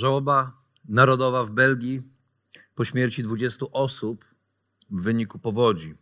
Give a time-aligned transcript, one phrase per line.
[0.00, 2.02] Żałoba narodowa w Belgii
[2.74, 4.24] po śmierci 20 osób
[4.90, 5.94] w wyniku powodzi.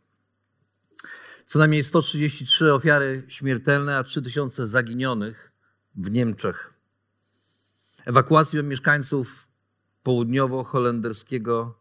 [1.46, 5.52] Co najmniej 133 ofiary śmiertelne, a 3000 zaginionych
[5.94, 6.74] w Niemczech.
[8.04, 9.48] Ewakuacja mieszkańców
[10.04, 11.72] południowo-holenderskiego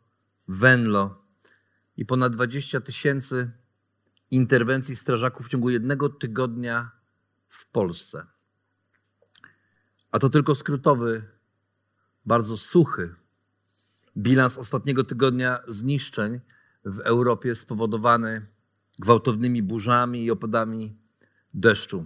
[0.47, 1.23] Venlo
[1.97, 3.52] i ponad 20 tysięcy
[4.31, 6.91] interwencji strażaków w ciągu jednego tygodnia
[7.47, 8.25] w Polsce.
[10.11, 11.36] A to tylko skrótowy,
[12.28, 13.16] bardzo suchy
[14.17, 16.39] bilans ostatniego tygodnia zniszczeń
[16.86, 18.45] w Europie spowodowany
[19.00, 20.97] gwałtownymi burzami i opadami
[21.53, 22.06] deszczu.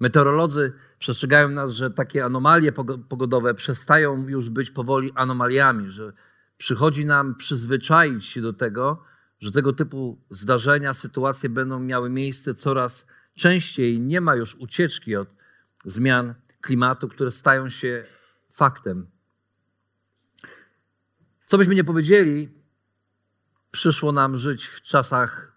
[0.00, 2.72] Meteorolodzy przestrzegają nas, że takie anomalie
[3.08, 6.12] pogodowe przestają już być powoli anomaliami, że
[6.56, 9.02] przychodzi nam przyzwyczaić się do tego,
[9.38, 14.00] że tego typu zdarzenia, sytuacje będą miały miejsce coraz częściej.
[14.00, 15.34] Nie ma już ucieczki od
[15.84, 18.06] zmian klimatu, które stają się
[18.54, 19.10] faktem.
[21.46, 22.48] Co byśmy nie powiedzieli,
[23.70, 25.52] przyszło nam żyć w czasach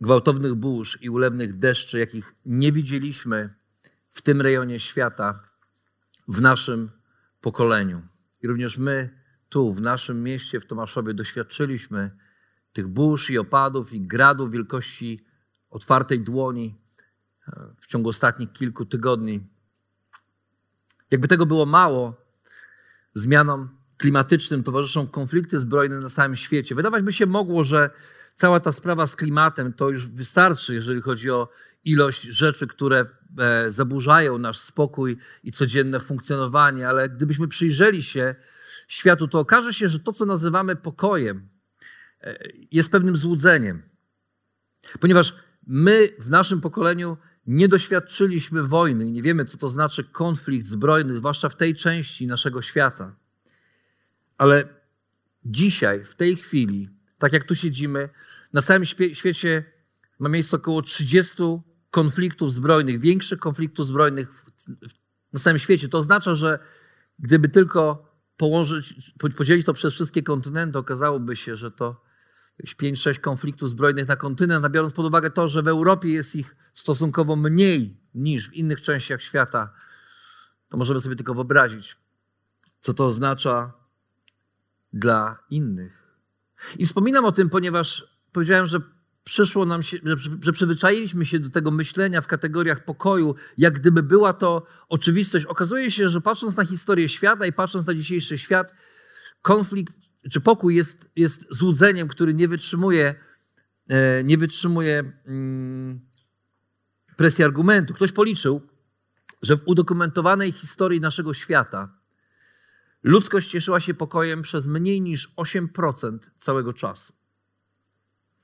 [0.00, 3.54] gwałtownych burz i ulewnych deszczy, jakich nie widzieliśmy
[4.08, 5.42] w tym rejonie świata,
[6.28, 6.90] w naszym
[7.40, 8.02] pokoleniu.
[8.42, 12.10] I również my tu, w naszym mieście, w Tomaszowie, doświadczyliśmy
[12.72, 15.26] tych burz i opadów i gradów wielkości
[15.70, 16.80] otwartej dłoni
[17.48, 19.57] e, w ciągu ostatnich kilku tygodni.
[21.10, 22.14] Jakby tego było mało,
[23.14, 26.74] zmianom klimatycznym towarzyszą konflikty zbrojne na całym świecie.
[26.74, 27.90] Wydawać by się mogło, że
[28.34, 31.48] cała ta sprawa z klimatem to już wystarczy, jeżeli chodzi o
[31.84, 33.06] ilość rzeczy, które
[33.38, 38.34] e, zaburzają nasz spokój i codzienne funkcjonowanie, ale gdybyśmy przyjrzeli się
[38.88, 41.48] światu, to okaże się, że to, co nazywamy pokojem,
[42.20, 42.38] e,
[42.70, 43.82] jest pewnym złudzeniem.
[45.00, 45.34] Ponieważ
[45.66, 47.16] my w naszym pokoleniu
[47.48, 52.26] nie doświadczyliśmy wojny i nie wiemy, co to znaczy konflikt zbrojny, zwłaszcza w tej części
[52.26, 53.16] naszego świata.
[54.38, 54.68] Ale
[55.44, 56.88] dzisiaj, w tej chwili,
[57.18, 58.08] tak jak tu siedzimy,
[58.52, 59.64] na całym świecie
[60.18, 61.34] ma miejsce około 30
[61.90, 64.44] konfliktów zbrojnych, większych konfliktów zbrojnych
[65.32, 65.88] na całym świecie.
[65.88, 66.58] To oznacza, że
[67.18, 72.07] gdyby tylko położyć, podzielić to przez wszystkie kontynenty, okazałoby się, że to
[72.64, 76.56] 5-6 konfliktów zbrojnych na kontynent, a biorąc pod uwagę to, że w Europie jest ich
[76.74, 79.72] stosunkowo mniej niż w innych częściach świata,
[80.68, 81.96] to możemy sobie tylko wyobrazić,
[82.80, 83.72] co to oznacza
[84.92, 86.08] dla innych.
[86.78, 88.80] I wspominam o tym, ponieważ powiedziałem, że
[89.24, 94.02] przyszło nam się, że, że przyzwyczailiśmy się do tego myślenia w kategoriach pokoju, jak gdyby
[94.02, 95.44] była to oczywistość.
[95.44, 98.74] Okazuje się, że patrząc na historię świata i patrząc na dzisiejszy świat,
[99.42, 103.14] konflikt czy pokój jest, jest złudzeniem, który nie wytrzymuje,
[103.88, 106.00] e, nie wytrzymuje mm,
[107.16, 107.94] presji argumentu.
[107.94, 108.62] Ktoś policzył,
[109.42, 111.98] że w udokumentowanej historii naszego świata
[113.02, 117.12] ludzkość cieszyła się pokojem przez mniej niż 8% całego czasu.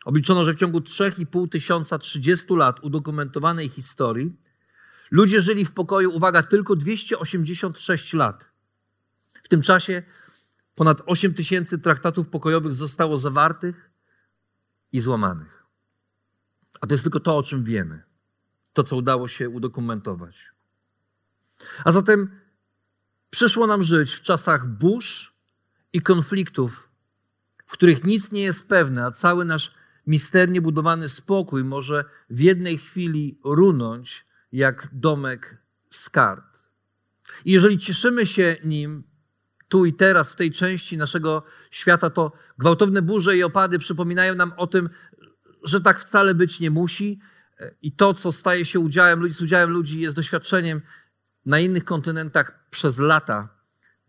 [0.04, 4.36] Obliczono, że w ciągu 3,5 tysiąca 30 lat udokumentowanej historii
[5.10, 8.50] ludzie żyli w pokoju, uwaga, tylko 286 lat.
[9.42, 10.02] W tym czasie
[10.74, 13.90] ponad 8 tysięcy traktatów pokojowych zostało zawartych
[14.92, 15.64] i złamanych.
[16.80, 18.02] A to jest tylko to, o czym wiemy.
[18.72, 20.52] To, co udało się udokumentować.
[21.84, 22.40] A zatem
[23.30, 25.34] przyszło nam żyć w czasach burz
[25.92, 26.88] i konfliktów,
[27.66, 29.74] w których nic nie jest pewne, a cały nasz
[30.06, 36.70] misternie budowany spokój może w jednej chwili runąć jak domek z kart.
[37.44, 39.04] I jeżeli cieszymy się nim
[39.74, 44.52] tu i teraz, w tej części naszego świata, to gwałtowne burze i opady przypominają nam
[44.56, 44.88] o tym,
[45.62, 47.20] że tak wcale być nie musi.
[47.82, 50.80] I to, co staje się udziałem ludzi, z udziałem ludzi, jest doświadczeniem
[51.46, 53.48] na innych kontynentach przez lata.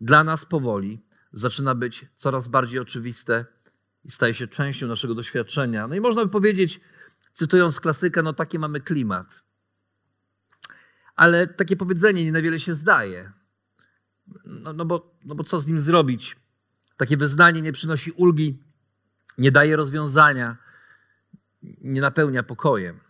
[0.00, 1.02] Dla nas powoli
[1.32, 3.44] zaczyna być coraz bardziej oczywiste
[4.04, 5.88] i staje się częścią naszego doświadczenia.
[5.88, 6.80] No i można by powiedzieć,
[7.32, 9.44] cytując klasyka, no taki mamy klimat.
[11.16, 13.32] Ale takie powiedzenie nie na wiele się zdaje.
[14.44, 16.36] No, no, bo, no bo co z nim zrobić?
[16.96, 18.62] Takie wyznanie nie przynosi ulgi,
[19.38, 20.56] nie daje rozwiązania,
[21.62, 23.00] nie napełnia pokojem.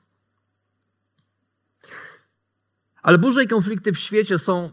[3.03, 4.71] Ale burze i konflikty w świecie są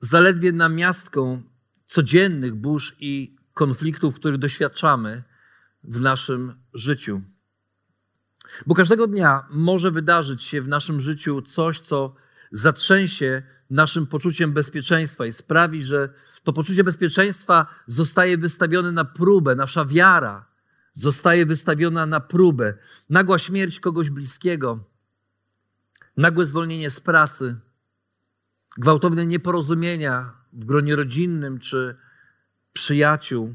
[0.00, 1.42] zaledwie namiastką
[1.86, 5.22] codziennych burz i konfliktów, których doświadczamy
[5.84, 7.22] w naszym życiu.
[8.66, 12.14] Bo każdego dnia może wydarzyć się w naszym życiu coś, co
[12.52, 16.08] zatrzęsie naszym poczuciem bezpieczeństwa i sprawi, że
[16.42, 20.54] to poczucie bezpieczeństwa zostaje wystawione na próbę, nasza wiara
[20.94, 22.74] zostaje wystawiona na próbę.
[23.10, 24.84] Nagła śmierć kogoś bliskiego,
[26.16, 27.56] nagłe zwolnienie z pracy,
[28.78, 31.96] gwałtowne nieporozumienia w gronie rodzinnym czy
[32.72, 33.54] przyjaciół.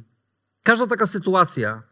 [0.64, 1.84] Każda taka sytuacja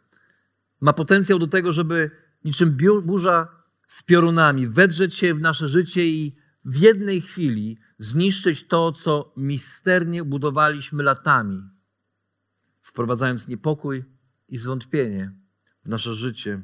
[0.82, 2.12] ma potencjał do tego, żeby
[2.44, 3.48] niczym burza
[3.88, 6.36] z piorunami wedrzeć się w nasze życie i
[6.68, 11.62] w jednej chwili zniszczyć to, co misternie budowaliśmy latami,
[12.82, 14.04] wprowadzając niepokój
[14.50, 15.32] i zwątpienie
[15.84, 16.62] w nasze życie.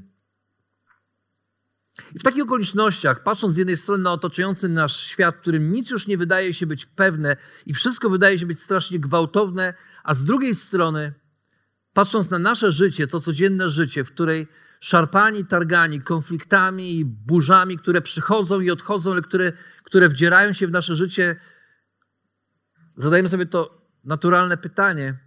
[2.15, 5.89] I w takich okolicznościach, patrząc z jednej strony na otaczający nasz świat, w którym nic
[5.89, 9.73] już nie wydaje się być pewne i wszystko wydaje się być strasznie gwałtowne,
[10.03, 11.13] a z drugiej strony,
[11.93, 14.47] patrząc na nasze życie, to codzienne życie, w której
[14.79, 19.53] szarpani, targani konfliktami i burzami, które przychodzą i odchodzą, ale które,
[19.93, 21.35] które wdzierają się w nasze życie,
[22.97, 25.19] zadajemy sobie to naturalne pytanie,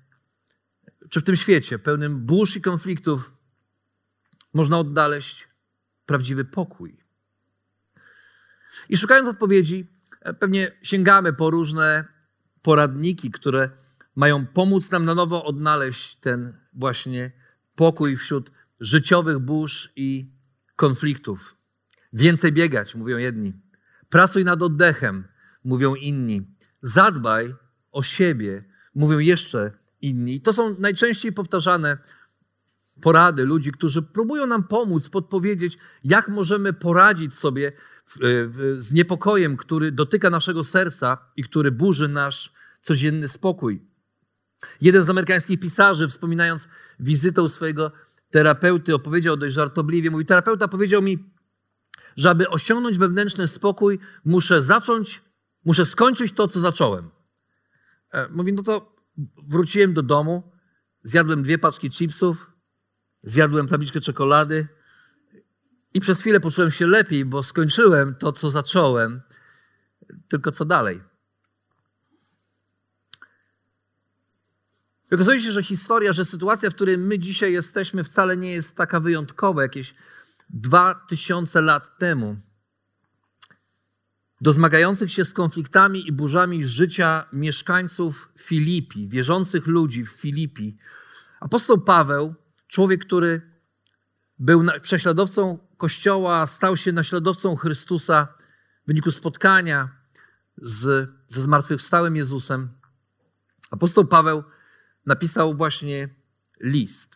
[1.10, 3.32] czy w tym świecie pełnym burz i konfliktów
[4.54, 5.48] można odnaleźć
[6.06, 7.04] prawdziwy pokój.
[8.88, 9.86] I szukając odpowiedzi,
[10.20, 12.04] e, pewnie sięgamy po różne
[12.62, 13.70] poradniki, które
[14.16, 17.32] mają pomóc nam na nowo odnaleźć ten właśnie
[17.74, 20.30] pokój wśród życiowych burz i
[20.76, 21.56] konfliktów.
[22.12, 23.65] Więcej biegać, mówią jedni.
[24.16, 25.24] Pracuj nad oddechem,
[25.64, 26.46] mówią inni.
[26.82, 27.54] Zadbaj
[27.92, 28.64] o siebie,
[28.94, 30.40] mówią jeszcze inni.
[30.40, 31.98] To są najczęściej powtarzane
[33.02, 37.72] porady ludzi, którzy próbują nam pomóc, podpowiedzieć, jak możemy poradzić sobie
[38.72, 42.52] z niepokojem, który dotyka naszego serca i który burzy nasz
[42.82, 43.82] codzienny spokój.
[44.80, 46.68] Jeden z amerykańskich pisarzy, wspominając
[47.00, 47.92] wizytę u swojego
[48.30, 50.10] terapeuty, opowiedział dość żartobliwie.
[50.10, 51.35] Mówi, terapeuta powiedział mi,
[52.16, 55.22] że aby osiągnąć wewnętrzny spokój, muszę zacząć,
[55.64, 57.10] muszę skończyć to, co zacząłem.
[58.12, 58.96] E, mówi, no to
[59.48, 60.52] wróciłem do domu,
[61.02, 62.50] zjadłem dwie paczki chipsów,
[63.22, 64.68] zjadłem tabliczkę czekolady
[65.94, 69.22] i przez chwilę poczułem się lepiej, bo skończyłem to, co zacząłem.
[70.28, 71.00] Tylko co dalej?
[75.12, 79.00] Okazuje się, że historia, że sytuacja, w której my dzisiaj jesteśmy, wcale nie jest taka
[79.00, 79.62] wyjątkowa.
[79.62, 79.94] Jakieś
[80.50, 82.36] dwa tysiące lat temu
[84.40, 90.76] do zmagających się z konfliktami i burzami życia mieszkańców Filipi, wierzących ludzi w Filipi,
[91.40, 92.34] apostoł Paweł
[92.68, 93.42] Człowiek, który
[94.38, 98.28] był prześladowcą Kościoła, stał się naśladowcą Chrystusa
[98.84, 99.88] w wyniku spotkania
[100.56, 102.68] z, ze zmartwychwstałym Jezusem.
[103.70, 104.44] Apostoł Paweł
[105.06, 106.08] napisał właśnie
[106.60, 107.15] list.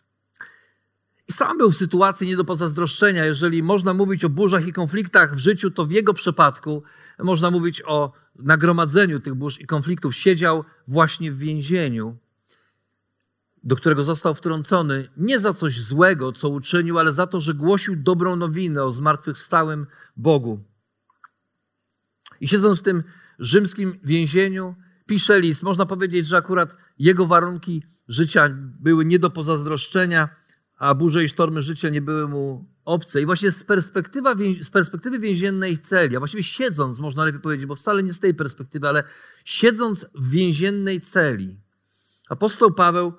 [1.31, 3.25] Sam był w sytuacji nie do pozazdroszczenia.
[3.25, 6.83] Jeżeli można mówić o burzach i konfliktach w życiu, to w jego przypadku
[7.19, 10.15] można mówić o nagromadzeniu tych burz i konfliktów.
[10.15, 12.17] Siedział właśnie w więzieniu
[13.63, 17.95] do którego został wtrącony nie za coś złego, co uczynił, ale za to, że głosił
[17.95, 20.63] dobrą nowinę o zmartwychwstałym Bogu.
[22.41, 23.03] I siedząc w tym
[23.39, 25.63] rzymskim więzieniu, pisze list.
[25.63, 30.29] Można powiedzieć, że akurat jego warunki życia były nie do pozazdroszczenia,
[30.81, 33.21] a burze i sztormy życia nie były mu obce.
[33.21, 37.75] I właśnie z, perspektywa, z perspektywy więziennej celi, a właściwie siedząc, można lepiej powiedzieć, bo
[37.75, 39.03] wcale nie z tej perspektywy, ale
[39.45, 41.59] siedząc w więziennej celi,
[42.29, 43.13] apostoł Paweł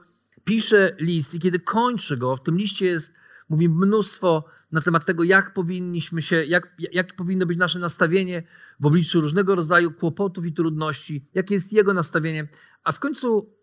[0.44, 3.12] pisze list i kiedy kończy go, w tym liście jest,
[3.48, 8.42] mówi mnóstwo na temat tego, jak powinniśmy się, jak, jak powinno być nasze nastawienie
[8.80, 12.48] w obliczu różnego rodzaju kłopotów i trudności, jakie jest jego nastawienie.
[12.84, 13.54] A w końcu,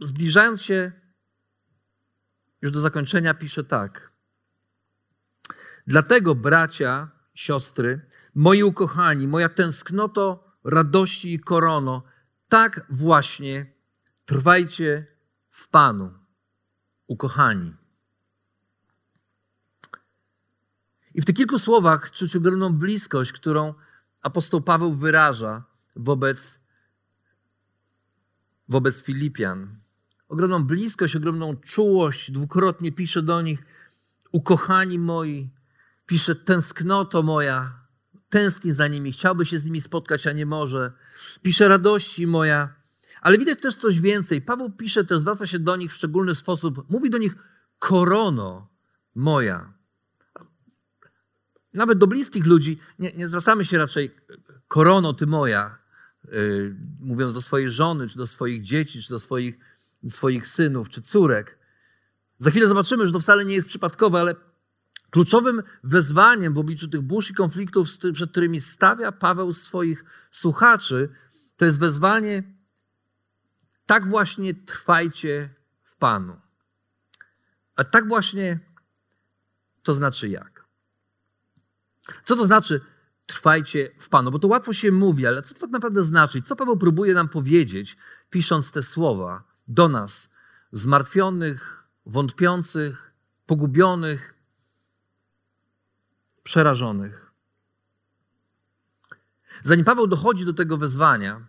[0.00, 1.03] zbliżając się
[2.64, 4.12] już do zakończenia, pisze tak.
[5.86, 8.00] Dlatego, bracia, siostry,
[8.34, 12.02] moi ukochani, moja tęsknoto, radości i korono,
[12.48, 13.72] tak właśnie
[14.24, 15.06] trwajcie
[15.50, 16.18] w Panu,
[17.06, 17.74] ukochani.
[21.14, 23.74] I w tych kilku słowach czuć ogromną bliskość, którą
[24.22, 25.64] apostoł Paweł wyraża
[25.96, 26.60] wobec,
[28.68, 29.83] wobec Filipian.
[30.28, 32.30] Ogromną bliskość, ogromną czułość.
[32.30, 33.64] Dwukrotnie pisze do nich,
[34.32, 35.50] ukochani moi.
[36.06, 37.84] Pisze, tęsknoto moja.
[38.28, 40.92] Tęskni za nimi, chciałby się z nimi spotkać, a nie może.
[41.42, 42.74] Pisze, radości moja.
[43.20, 44.42] Ale widać też coś więcej.
[44.42, 46.90] Paweł pisze też, zwraca się do nich w szczególny sposób.
[46.90, 47.34] Mówi do nich,
[47.78, 48.68] korono
[49.14, 49.72] moja.
[51.74, 54.10] Nawet do bliskich ludzi nie, nie zwracamy się raczej,
[54.68, 55.78] korono ty moja,
[56.24, 59.58] yy, mówiąc do swojej żony, czy do swoich dzieci, czy do swoich,
[60.10, 61.58] swoich synów, czy córek.
[62.38, 64.34] Za chwilę zobaczymy, że to wcale nie jest przypadkowe, ale
[65.10, 71.08] kluczowym wezwaniem w obliczu tych burz i konfliktów, przed którymi stawia Paweł swoich słuchaczy,
[71.56, 72.42] to jest wezwanie
[73.86, 76.40] tak właśnie trwajcie w Panu.
[77.76, 78.60] A tak właśnie
[79.82, 80.64] to znaczy jak?
[82.24, 82.80] Co to znaczy
[83.26, 84.30] trwajcie w Panu?
[84.30, 86.42] Bo to łatwo się mówi, ale co to tak naprawdę znaczy?
[86.42, 87.96] Co Paweł próbuje nam powiedzieć,
[88.30, 90.30] pisząc te słowa do nas,
[90.72, 93.12] zmartwionych, wątpiących,
[93.46, 94.34] pogubionych,
[96.42, 97.32] przerażonych?
[99.62, 101.46] Zanim Paweł dochodzi do tego wezwania,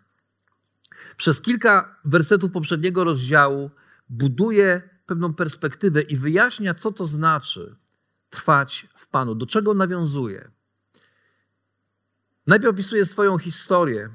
[1.17, 3.72] przez kilka wersetów poprzedniego rozdziału
[4.10, 7.75] buduje pewną perspektywę i wyjaśnia, co to znaczy
[8.29, 10.51] trwać w Panu, do czego nawiązuje.
[12.48, 14.10] Najpierw opisuje swoją historię,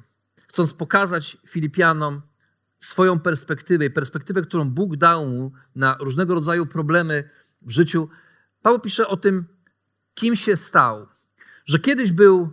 [0.49, 2.23] chcąc pokazać Filipianom
[2.81, 7.31] swoją perspektywę i perspektywę, którą Bóg dał mu na różnego rodzaju problemy
[7.63, 8.09] w życiu.
[8.63, 9.45] Paweł pisze o tym,
[10.15, 11.07] kim się stał,
[11.65, 12.53] że kiedyś był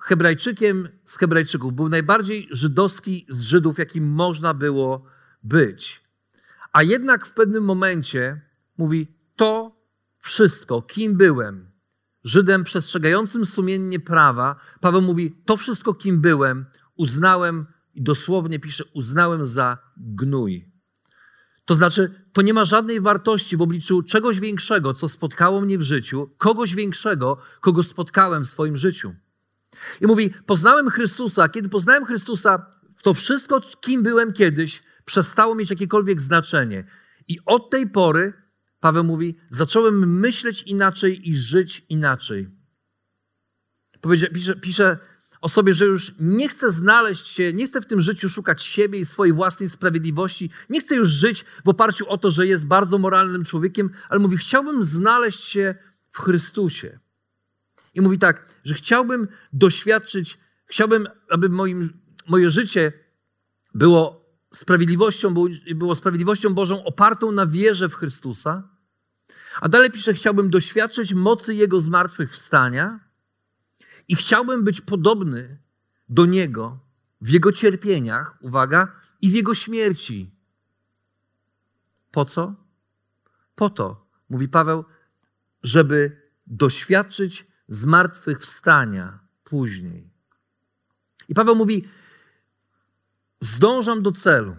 [0.00, 5.04] Hebrajczykiem z Hebrajczyków, był najbardziej żydowski z Żydów, jakim można było
[5.42, 6.04] być.
[6.72, 8.40] A jednak w pewnym momencie
[8.78, 9.76] mówi: To
[10.18, 11.70] wszystko, kim byłem,
[12.24, 16.66] Żydem przestrzegającym sumiennie prawa, Paweł mówi: To wszystko, kim byłem,
[16.96, 17.66] uznałem,
[18.00, 20.72] i dosłownie pisze, uznałem za gnój.
[21.64, 25.82] To znaczy, to nie ma żadnej wartości w obliczu czegoś większego, co spotkało mnie w
[25.82, 29.14] życiu, kogoś większego, kogo spotkałem w swoim życiu.
[30.00, 31.48] I mówi: Poznałem Chrystusa.
[31.48, 32.66] Kiedy poznałem Chrystusa,
[33.02, 36.84] to wszystko, kim byłem kiedyś, przestało mieć jakiekolwiek znaczenie.
[37.28, 38.32] I od tej pory,
[38.80, 42.48] Paweł mówi, zacząłem myśleć inaczej i żyć inaczej.
[44.32, 44.98] Pisze, pisze
[45.40, 48.98] o sobie, że już nie chcę znaleźć się, nie chcę w tym życiu szukać siebie
[49.00, 52.98] i swojej własnej sprawiedliwości, nie chcę już żyć w oparciu o to, że jest bardzo
[52.98, 55.74] moralnym człowiekiem, ale mówi, chciałbym znaleźć się
[56.10, 56.98] w Chrystusie.
[57.94, 61.92] I mówi tak, że chciałbym doświadczyć, chciałbym, aby moim,
[62.28, 62.92] moje życie
[63.74, 64.20] było
[64.54, 65.34] sprawiedliwością,
[65.74, 68.68] było sprawiedliwością Bożą opartą na wierze w Chrystusa.
[69.60, 73.09] A dalej pisze, chciałbym doświadczyć mocy Jego zmartwychwstania
[74.10, 75.58] i chciałbym być podobny
[76.08, 76.78] do Niego
[77.20, 80.30] w Jego cierpieniach, uwaga, i w Jego śmierci.
[82.10, 82.54] Po co?
[83.54, 84.84] Po to, mówi Paweł,
[85.62, 90.10] żeby doświadczyć zmartwychwstania później.
[91.28, 91.88] I Paweł mówi:
[93.40, 94.56] Zdążam do celu.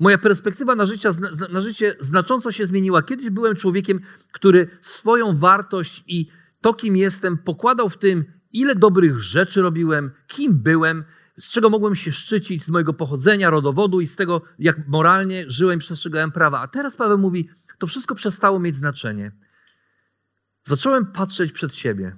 [0.00, 1.10] Moja perspektywa na, życie,
[1.50, 3.02] na życie znacząco się zmieniła.
[3.02, 4.00] Kiedyś byłem człowiekiem,
[4.32, 10.58] który swoją wartość i to, kim jestem, pokładał w tym, ile dobrych rzeczy robiłem, kim
[10.58, 11.04] byłem,
[11.40, 15.78] z czego mogłem się szczycić, z mojego pochodzenia, rodowodu i z tego, jak moralnie żyłem,
[15.78, 16.60] przestrzegałem prawa.
[16.60, 17.48] A teraz Paweł mówi,
[17.78, 19.32] to wszystko przestało mieć znaczenie.
[20.64, 22.16] Zacząłem patrzeć przed siebie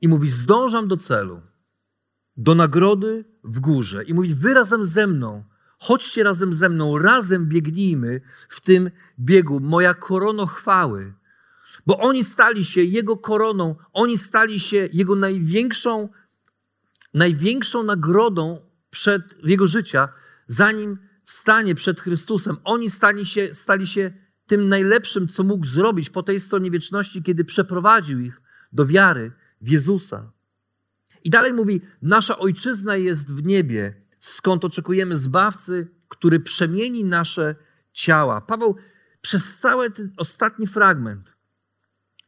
[0.00, 1.40] i mówi: Zdążam do celu,
[2.36, 4.04] do nagrody w górze.
[4.04, 5.44] I mówi: Wy razem ze mną,
[5.78, 9.60] chodźcie razem ze mną, razem biegnijmy w tym biegu.
[9.60, 11.14] Moja korono chwały.
[11.86, 16.08] Bo oni stali się Jego koroną, oni stali się Jego największą,
[17.14, 18.60] największą nagrodą
[18.90, 20.08] przed Jego życia,
[20.46, 22.56] zanim stanie przed Chrystusem.
[22.64, 24.12] Oni stali się, stali się
[24.46, 28.40] tym najlepszym, co mógł zrobić po tej stronie wieczności, kiedy przeprowadził ich
[28.72, 30.32] do wiary w Jezusa.
[31.24, 37.54] I dalej mówi: Nasza ojczyzna jest w niebie, skąd oczekujemy zbawcy, który przemieni nasze
[37.92, 38.40] ciała.
[38.40, 38.76] Paweł
[39.20, 41.36] przez cały ten ostatni fragment,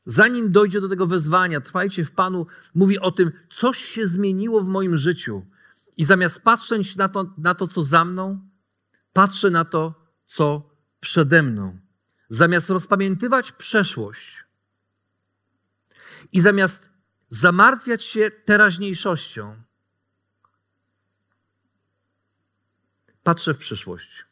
[0.04, 4.68] zanim dojdzie do tego wezwania, trwajcie w Panu, mówi o tym, coś się zmieniło w
[4.68, 5.46] moim życiu.
[5.96, 8.48] I zamiast patrzeć na to, na to co za mną,
[9.12, 9.94] patrzę na to,
[10.26, 10.70] co
[11.00, 11.78] przede mną.
[12.28, 14.44] Zamiast rozpamiętywać przeszłość
[16.32, 16.88] i zamiast
[17.30, 19.56] zamartwiać się teraźniejszością,
[23.22, 24.24] patrzę w przyszłość.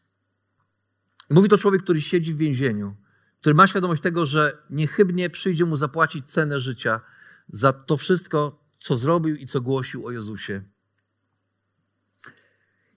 [1.30, 2.96] Mówi to człowiek, który siedzi w więzieniu,
[3.42, 7.00] który ma świadomość tego, że niechybnie przyjdzie mu zapłacić cenę życia
[7.48, 10.62] za to wszystko, co zrobił i co głosił o Jezusie.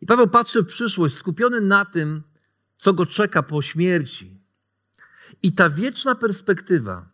[0.02, 2.24] I Paweł patrzy w przyszłość, skupiony na tym,
[2.78, 4.42] co go czeka po śmierci.
[5.44, 7.10] I ta wieczna perspektywa,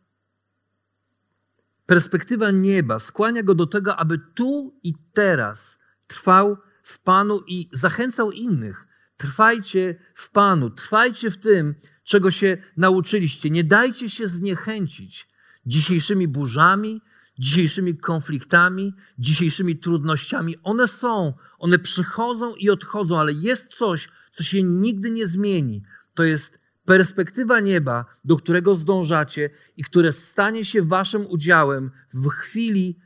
[1.86, 8.32] perspektywa nieba skłania go do tego, aby tu i teraz trwał w Panu i zachęcał
[8.32, 8.88] innych.
[9.18, 11.76] Trwajcie w Panu, trwajcie w tym,
[12.12, 13.50] czego się nauczyliście.
[13.50, 15.28] Nie dajcie się zniechęcić
[15.66, 17.02] dzisiejszymi burzami,
[17.40, 20.56] dzisiejszymi konfliktami, dzisiejszymi trudnościami.
[20.64, 25.84] One są, one przychodzą i odchodzą, ale jest coś, co się nigdy nie zmieni.
[26.14, 33.00] To jest perspektywa nieba, do którego zdążacie i które stanie się waszym udziałem w chwili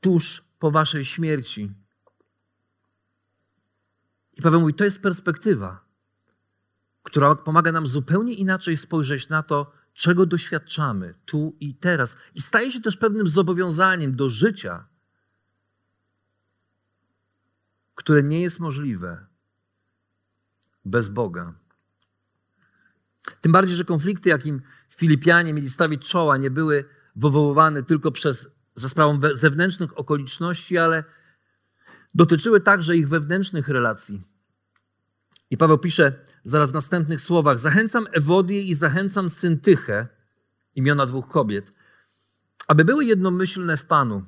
[0.00, 1.72] tuż po waszej śmierci.
[4.36, 5.85] I Paweł mówi, to jest perspektywa,
[7.06, 12.16] która pomaga nam zupełnie inaczej spojrzeć na to, czego doświadczamy tu i teraz.
[12.34, 14.86] I staje się też pewnym zobowiązaniem do życia,
[17.94, 19.26] które nie jest możliwe
[20.84, 21.54] bez Boga.
[23.40, 26.84] Tym bardziej, że konflikty, jakim Filipianie mieli stawić czoła, nie były
[27.16, 31.04] wywoływane tylko przez, za sprawą zewnętrznych okoliczności, ale
[32.14, 34.35] dotyczyły także ich wewnętrznych relacji.
[35.50, 36.12] I Paweł pisze
[36.44, 40.08] zaraz w następnych słowach: Zachęcam Ewodię i zachęcam Syntychę,
[40.74, 41.72] imiona dwóch kobiet,
[42.68, 44.22] aby były jednomyślne w Panu.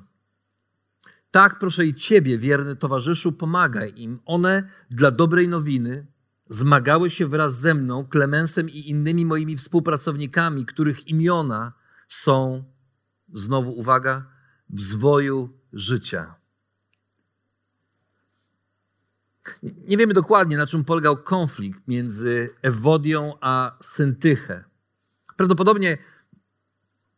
[1.31, 4.19] Tak, proszę i Ciebie, wierny towarzyszu, pomagaj im.
[4.25, 6.07] One dla dobrej nowiny
[6.45, 11.73] zmagały się wraz ze mną, Klemensem i innymi moimi współpracownikami, których imiona
[12.07, 12.63] są,
[13.33, 14.25] znowu uwaga,
[14.69, 16.38] w zwoju życia.
[19.63, 24.63] Nie wiemy dokładnie, na czym polegał konflikt między Ewodią a Syntychę.
[25.37, 25.97] Prawdopodobnie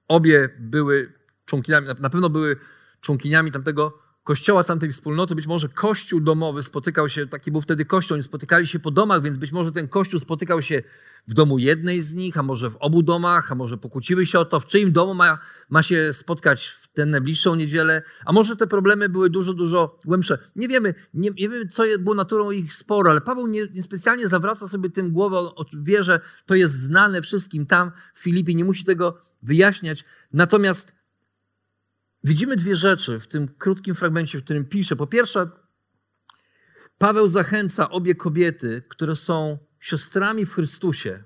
[0.07, 1.13] obie były
[1.45, 2.57] członkiniami, na pewno były
[3.01, 8.15] członkiniami tamtego kościoła tamtej wspólnoty, być może kościół domowy spotykał się, taki był wtedy kościół,
[8.15, 10.83] oni spotykali się po domach, więc być może ten kościół spotykał się
[11.27, 14.45] w domu jednej z nich, a może w obu domach, a może pokłóciły się o
[14.45, 19.09] to, w czyim domu ma, ma się spotkać tę najbliższą niedzielę, a może te problemy
[19.09, 20.37] były dużo, dużo głębsze.
[20.55, 24.67] Nie wiemy, nie, nie wiemy, co było naturą ich sporu, ale Paweł niespecjalnie nie zawraca
[24.67, 25.37] sobie tym głowę,
[25.73, 30.05] wie, że to jest znane wszystkim tam w Filipie, nie musi tego wyjaśniać.
[30.33, 30.95] Natomiast
[32.23, 34.95] widzimy dwie rzeczy w tym krótkim fragmencie, w którym pisze.
[34.95, 35.49] Po pierwsze,
[36.97, 41.23] Paweł zachęca obie kobiety, które są siostrami w Chrystusie,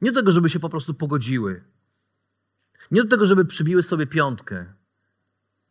[0.00, 1.64] nie do tego, żeby się po prostu pogodziły,
[2.92, 4.74] nie do tego, żeby przybiły sobie piątkę.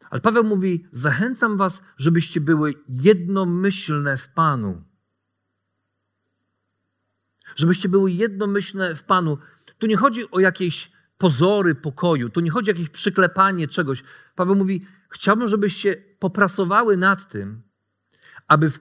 [0.10, 4.84] Ale Paweł mówi: Zachęcam Was, żebyście były jednomyślne w Panu.
[7.55, 9.38] Żebyście były jednomyślne w Panu.
[9.77, 14.03] Tu nie chodzi o jakieś pozory pokoju, tu nie chodzi o jakieś przyklepanie czegoś.
[14.36, 17.62] Paweł mówi: Chciałbym, żebyście popracowały nad tym,
[18.47, 18.79] aby w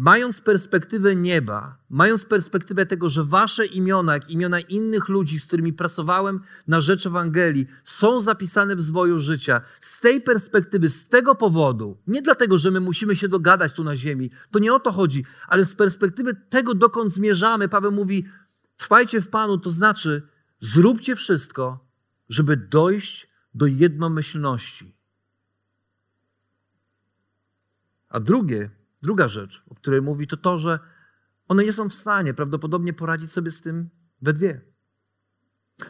[0.00, 5.72] mając perspektywę nieba, mając perspektywę tego, że wasze imiona, jak imiona innych ludzi, z którymi
[5.72, 11.98] pracowałem na rzecz Ewangelii, są zapisane w zwoju życia, z tej perspektywy, z tego powodu,
[12.06, 15.24] nie dlatego, że my musimy się dogadać tu na ziemi, to nie o to chodzi,
[15.48, 18.24] ale z perspektywy tego, dokąd zmierzamy, Paweł mówi,
[18.76, 20.22] trwajcie w Panu, to znaczy
[20.60, 21.88] zróbcie wszystko,
[22.28, 24.94] żeby dojść do jednomyślności.
[28.08, 28.70] A drugie,
[29.02, 30.78] Druga rzecz, o której mówi, to to, że
[31.48, 33.90] one nie są w stanie prawdopodobnie poradzić sobie z tym
[34.22, 34.60] we dwie.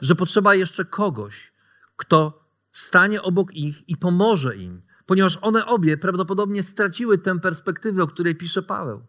[0.00, 1.52] Że potrzeba jeszcze kogoś,
[1.96, 8.06] kto stanie obok ich i pomoże im, ponieważ one obie prawdopodobnie straciły tę perspektywę, o
[8.06, 9.06] której pisze Paweł.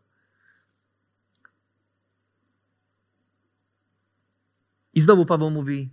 [4.93, 5.89] I znowu Paweł mówi: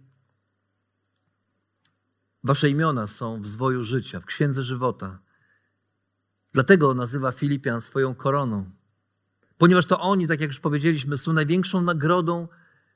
[2.45, 5.19] Wasze imiona są w zwoju życia, w księdze żywota.
[6.53, 8.71] Dlatego nazywa Filipian swoją koroną.
[9.59, 12.49] Ponieważ to oni, tak jak już powiedzieliśmy, są największą nagrodą,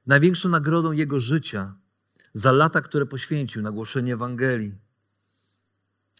[0.07, 1.75] największą nagrodą jego życia
[2.35, 4.79] za lata, które poświęcił na głoszenie Ewangelii.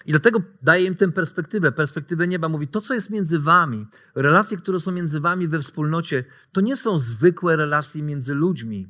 [0.07, 2.49] I dlatego daje im tę perspektywę, perspektywę nieba.
[2.49, 6.77] Mówi, to co jest między wami, relacje, które są między wami we wspólnocie, to nie
[6.77, 8.89] są zwykłe relacje między ludźmi,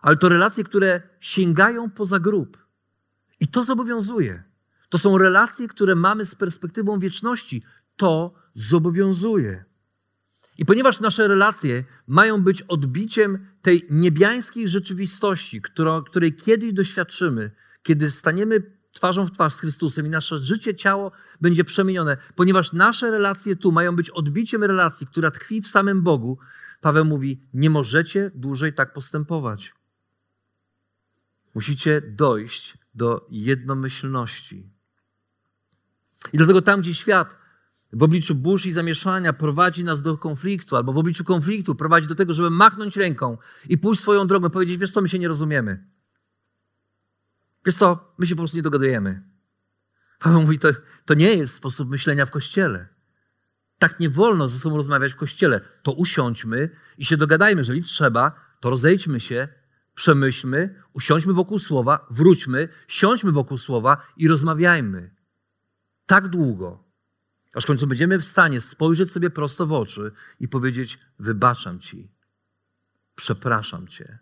[0.00, 2.66] ale to relacje, które sięgają poza grób.
[3.40, 4.42] I to zobowiązuje.
[4.88, 7.62] To są relacje, które mamy z perspektywą wieczności.
[7.96, 9.64] To zobowiązuje.
[10.58, 15.62] I ponieważ nasze relacje mają być odbiciem tej niebiańskiej rzeczywistości,
[16.06, 17.50] której kiedyś doświadczymy,
[17.82, 23.10] kiedy staniemy twarzą w twarz z Chrystusem i nasze życie, ciało będzie przemienione, ponieważ nasze
[23.10, 26.38] relacje tu mają być odbiciem relacji, która tkwi w samym Bogu,
[26.80, 29.74] Paweł mówi: Nie możecie dłużej tak postępować.
[31.54, 34.73] Musicie dojść do jednomyślności.
[36.34, 37.38] I dlatego tam, gdzie świat
[37.92, 42.14] w obliczu burz i zamieszania prowadzi nas do konfliktu, albo w obliczu konfliktu prowadzi do
[42.14, 45.84] tego, żeby machnąć ręką i pójść swoją drogą, powiedzieć, wiesz co, my się nie rozumiemy.
[47.66, 49.22] Wiesz co, my się po prostu nie dogadujemy.
[50.18, 50.68] Paweł mówi, to,
[51.04, 52.88] to nie jest sposób myślenia w Kościele.
[53.78, 55.60] Tak nie wolno ze sobą rozmawiać w Kościele.
[55.82, 57.60] To usiądźmy i się dogadajmy.
[57.60, 59.48] Jeżeli trzeba, to rozejdźmy się,
[59.94, 65.13] przemyślmy, usiądźmy wokół słowa, wróćmy, siądźmy wokół słowa i rozmawiajmy.
[66.06, 66.84] Tak długo,
[67.54, 72.12] aż w końcu będziemy w stanie spojrzeć sobie prosto w oczy i powiedzieć: Wybaczam ci,
[73.14, 74.18] przepraszam cię.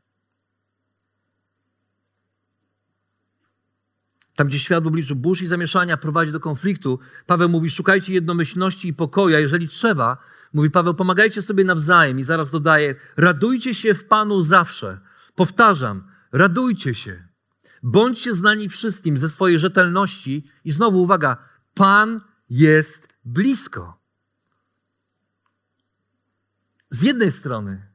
[4.37, 8.89] Tam, gdzie świat w obliczu burz i zamieszania prowadzi do konfliktu, Paweł mówi: szukajcie jednomyślności
[8.89, 10.17] i pokoju, a jeżeli trzeba,
[10.53, 15.01] mówi Paweł, pomagajcie sobie nawzajem i zaraz dodaje: radujcie się w Panu zawsze.
[15.35, 17.29] Powtarzam, radujcie się.
[17.83, 21.37] Bądźcie znani wszystkim ze swojej rzetelności i znowu uwaga,
[21.75, 24.03] Pan jest blisko.
[26.91, 27.93] Z jednej strony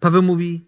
[0.00, 0.66] Paweł mówi: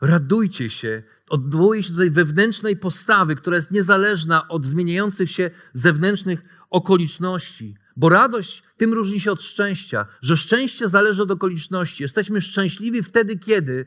[0.00, 6.44] radujcie się, odwołuje się do tej wewnętrznej postawy, która jest niezależna od zmieniających się zewnętrznych
[6.70, 7.76] okoliczności.
[7.96, 12.02] Bo radość tym różni się od szczęścia, że szczęście zależy od okoliczności.
[12.02, 13.86] Jesteśmy szczęśliwi wtedy, kiedy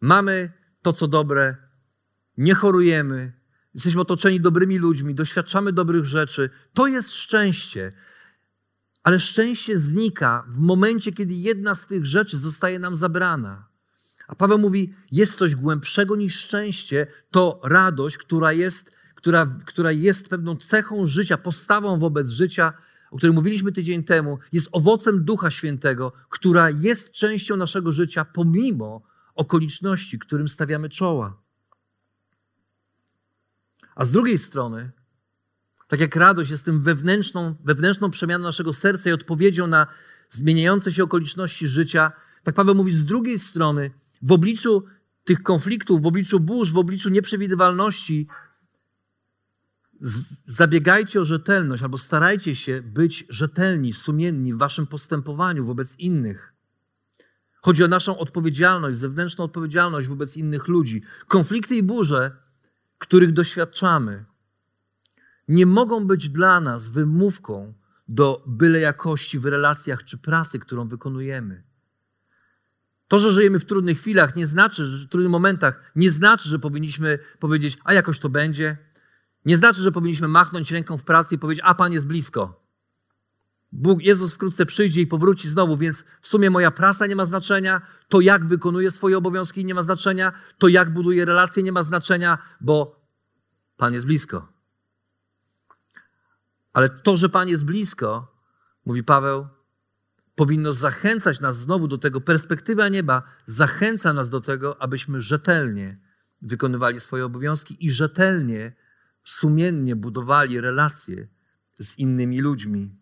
[0.00, 1.56] mamy to, co dobre,
[2.36, 3.32] nie chorujemy,
[3.74, 6.50] jesteśmy otoczeni dobrymi ludźmi, doświadczamy dobrych rzeczy.
[6.74, 7.92] To jest szczęście.
[9.02, 13.68] Ale szczęście znika w momencie, kiedy jedna z tych rzeczy zostaje nam zabrana.
[14.28, 20.28] A Paweł mówi, jest coś głębszego niż szczęście, to radość, która jest, która, która jest
[20.28, 22.72] pewną cechą życia, postawą wobec życia,
[23.10, 29.02] o której mówiliśmy tydzień temu, jest owocem Ducha Świętego, która jest częścią naszego życia pomimo
[29.34, 31.39] okoliczności, którym stawiamy czoła.
[33.94, 34.90] A z drugiej strony,
[35.88, 39.86] tak jak radość jest tym wewnętrzną, wewnętrzną przemianą naszego serca i odpowiedzią na
[40.30, 43.90] zmieniające się okoliczności życia, tak Paweł mówi z drugiej strony,
[44.22, 44.84] w obliczu
[45.24, 48.28] tych konfliktów, w obliczu burz, w obliczu nieprzewidywalności,
[50.46, 56.52] zabiegajcie o rzetelność albo starajcie się być rzetelni, sumienni w waszym postępowaniu wobec innych.
[57.62, 61.02] Chodzi o naszą odpowiedzialność, zewnętrzną odpowiedzialność wobec innych ludzi.
[61.28, 62.36] Konflikty i burze,
[63.00, 64.24] których doświadczamy,
[65.48, 67.74] nie mogą być dla nas wymówką
[68.08, 71.62] do byle jakości w relacjach czy pracy, którą wykonujemy.
[73.08, 76.58] To, że żyjemy w trudnych chwilach, nie znaczy, że w trudnych momentach, nie znaczy, że
[76.58, 78.76] powinniśmy powiedzieć, a jakoś to będzie.
[79.44, 82.59] Nie znaczy, że powinniśmy machnąć ręką w pracy i powiedzieć, a Pan jest blisko.
[83.72, 87.82] Bóg, Jezus wkrótce przyjdzie i powróci znowu, więc w sumie moja praca nie ma znaczenia,
[88.08, 92.38] to jak wykonuję swoje obowiązki nie ma znaczenia, to jak buduję relacje nie ma znaczenia,
[92.60, 93.00] bo
[93.76, 94.52] Pan jest blisko.
[96.72, 98.36] Ale to, że Pan jest blisko,
[98.86, 99.48] mówi Paweł,
[100.34, 106.00] powinno zachęcać nas znowu do tego, perspektywa nieba zachęca nas do tego, abyśmy rzetelnie
[106.42, 108.76] wykonywali swoje obowiązki i rzetelnie,
[109.24, 111.28] sumiennie budowali relacje
[111.74, 112.99] z innymi ludźmi.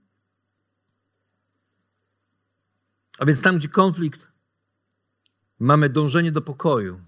[3.18, 4.32] A więc tam, gdzie konflikt,
[5.58, 7.00] mamy dążenie do pokoju.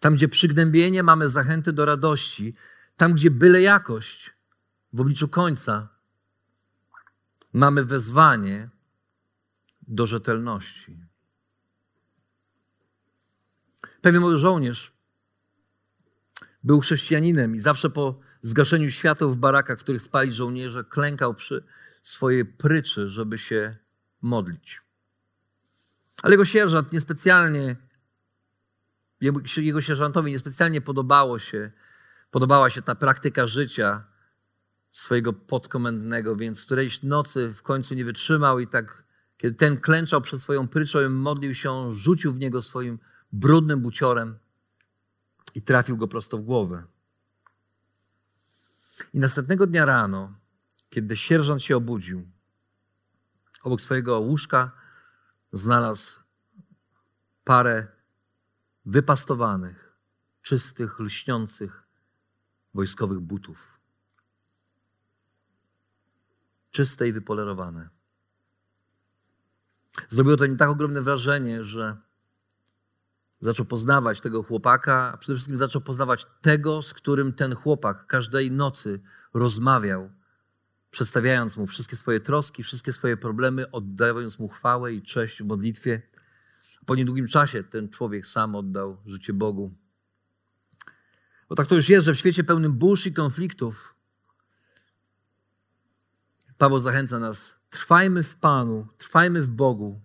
[0.00, 2.54] Tam, gdzie przygnębienie, mamy zachęty do radości.
[2.96, 4.30] Tam, gdzie byle jakość
[4.92, 5.88] w obliczu końca,
[7.52, 8.70] mamy wezwanie
[9.82, 11.04] do rzetelności.
[14.00, 14.92] Pewien młody żołnierz
[16.64, 21.64] był chrześcijaninem i zawsze po zgaszeniu świateł w barakach, w których spali żołnierze, klękał przy
[22.02, 23.83] swojej pryczy, żeby się
[24.24, 24.82] modlić.
[26.22, 27.76] Ale jego sierżant niespecjalnie,
[29.56, 31.72] jego sierżantowi niespecjalnie podobało się,
[32.30, 34.04] podobała się ta praktyka życia
[34.92, 39.04] swojego podkomendnego, więc którejś nocy w końcu nie wytrzymał i tak
[39.36, 42.98] kiedy ten klęczał przed swoją pryczą modlił się, rzucił w niego swoim
[43.32, 44.38] brudnym buciorem
[45.54, 46.84] i trafił go prosto w głowę.
[49.14, 50.34] I następnego dnia rano,
[50.90, 52.33] kiedy sierżant się obudził,
[53.64, 54.70] obok swojego łóżka
[55.52, 56.20] znalazł
[57.44, 57.86] parę
[58.86, 59.96] wypastowanych,
[60.42, 61.82] czystych, lśniących
[62.74, 63.80] wojskowych butów.
[66.70, 67.88] Czyste i wypolerowane.
[70.08, 71.96] Zrobiło to nie tak ogromne wrażenie, że
[73.40, 78.50] zaczął poznawać tego chłopaka, a przede wszystkim zaczął poznawać tego, z którym ten chłopak każdej
[78.50, 79.00] nocy
[79.34, 80.10] rozmawiał,
[80.94, 86.02] przedstawiając mu wszystkie swoje troski, wszystkie swoje problemy, oddając mu chwałę i cześć w modlitwie.
[86.86, 89.74] Po niedługim czasie ten człowiek sam oddał życie Bogu.
[91.48, 93.94] Bo tak to już jest, że w świecie pełnym burz i konfliktów
[96.58, 100.00] Paweł zachęca nas Trwajmy w Panu, trwajmy w Bogu,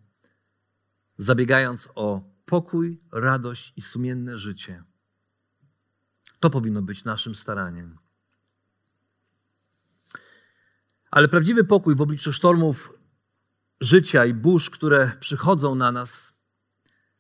[1.18, 4.84] zabiegając o pokój, radość i sumienne życie.
[6.40, 7.98] To powinno być naszym staraniem.
[11.12, 12.94] Ale prawdziwy pokój w obliczu sztormów
[13.82, 16.34] życia i burz, które przychodzą na nas,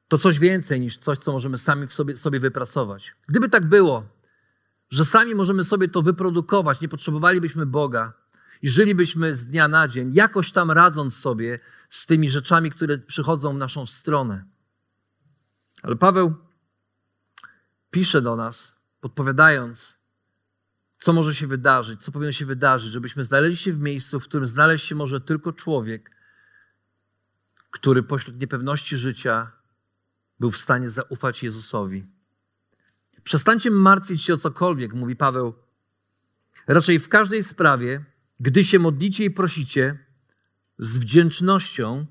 [0.07, 3.15] to coś więcej niż coś, co możemy sami w sobie, sobie wypracować.
[3.27, 4.03] Gdyby tak było,
[4.89, 8.13] że sami możemy sobie to wyprodukować, nie potrzebowalibyśmy Boga
[8.61, 13.53] i żylibyśmy z dnia na dzień, jakoś tam radząc sobie z tymi rzeczami, które przychodzą
[13.53, 14.45] w naszą stronę.
[15.81, 16.33] Ale Paweł
[17.91, 19.98] pisze do nas, podpowiadając,
[20.99, 24.47] co może się wydarzyć, co powinno się wydarzyć, żebyśmy znaleźli się w miejscu, w którym
[24.47, 26.11] znaleźć się może tylko człowiek,
[27.71, 29.51] który pośród niepewności życia
[30.39, 32.05] był w stanie zaufać Jezusowi.
[33.23, 35.53] Przestańcie martwić się o cokolwiek, mówi Paweł.
[36.67, 38.05] Raczej w każdej sprawie,
[38.39, 40.05] gdy się modlicie i prosicie,
[40.79, 42.05] z wdzięcznością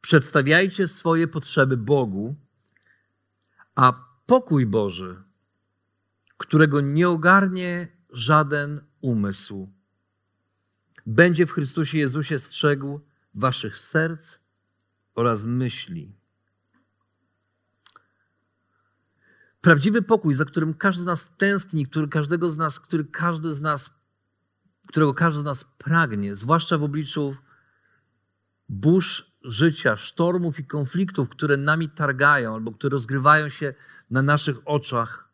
[0.00, 2.36] przedstawiajcie swoje potrzeby Bogu,
[3.74, 3.92] a
[4.26, 5.22] pokój Boży,
[6.38, 9.72] którego nie ogarnie żaden umysł,
[11.06, 13.00] będzie w Chrystusie Jezusie strzegł
[13.34, 14.38] waszych serc
[15.14, 16.12] oraz myśli.
[19.60, 23.60] Prawdziwy pokój, za którym każdy z nas tęskni, który każdego z nas, który każdy z
[23.60, 23.90] nas,
[24.88, 27.36] którego każdy z nas pragnie, zwłaszcza w obliczu
[28.68, 33.74] burz życia, sztormów i konfliktów, które nami targają albo które rozgrywają się
[34.10, 35.25] na naszych oczach,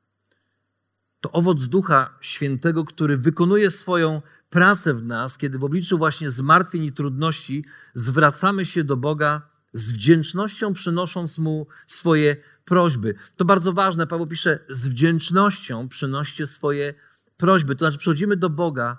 [1.23, 6.85] to owoc Ducha Świętego, który wykonuje swoją pracę w nas, kiedy w obliczu właśnie zmartwień
[6.85, 13.15] i trudności zwracamy się do Boga z wdzięcznością, przynosząc Mu swoje prośby.
[13.37, 14.07] To bardzo ważne.
[14.07, 16.95] Paweł pisze, z wdzięcznością przynoście swoje
[17.37, 17.77] prośby.
[17.77, 18.99] To znaczy, przychodzimy do Boga,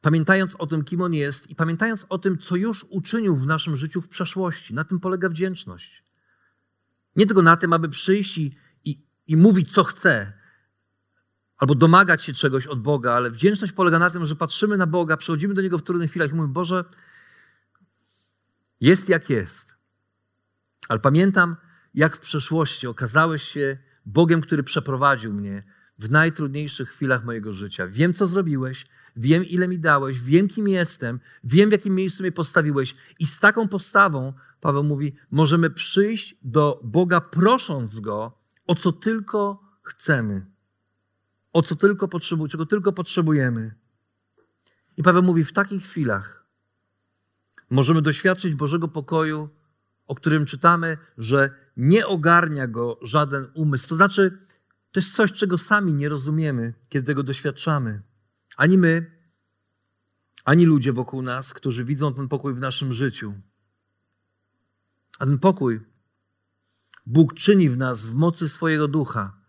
[0.00, 3.76] pamiętając o tym, kim On jest i pamiętając o tym, co już uczynił w naszym
[3.76, 4.74] życiu w przeszłości.
[4.74, 6.04] Na tym polega wdzięczność.
[7.16, 10.39] Nie tylko na tym, aby przyjść i, i, i mówić, co chce,
[11.60, 15.16] albo domagać się czegoś od Boga, ale wdzięczność polega na tym, że patrzymy na Boga,
[15.16, 16.84] przychodzimy do Niego w trudnych chwilach i mówimy, Boże,
[18.80, 19.74] jest jak jest.
[20.88, 21.56] Ale pamiętam,
[21.94, 25.62] jak w przeszłości okazałeś się Bogiem, który przeprowadził mnie
[25.98, 27.86] w najtrudniejszych chwilach mojego życia.
[27.86, 32.32] Wiem, co zrobiłeś, wiem, ile mi dałeś, wiem, kim jestem, wiem, w jakim miejscu mnie
[32.32, 32.94] postawiłeś.
[33.18, 39.62] I z taką postawą, Paweł mówi, możemy przyjść do Boga, prosząc Go o co tylko
[39.82, 40.46] chcemy,
[41.52, 43.74] o co tylko potrzebujemy, czego tylko potrzebujemy.
[44.96, 46.46] I Paweł mówi, w takich chwilach
[47.70, 49.48] możemy doświadczyć Bożego pokoju,
[50.06, 53.88] o którym czytamy, że nie ogarnia go żaden umysł.
[53.88, 54.38] To znaczy,
[54.92, 58.02] to jest coś, czego sami nie rozumiemy, kiedy tego doświadczamy.
[58.56, 59.20] Ani my,
[60.44, 63.34] ani ludzie wokół nas, którzy widzą ten pokój w naszym życiu.
[65.18, 65.80] A ten pokój
[67.06, 69.39] Bóg czyni w nas w mocy swojego ducha.